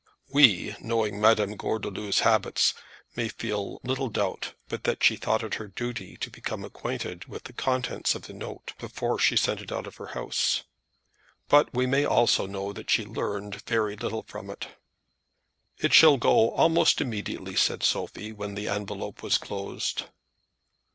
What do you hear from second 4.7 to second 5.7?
that she thought it her